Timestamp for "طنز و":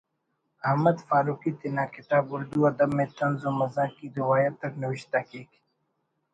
3.17-3.51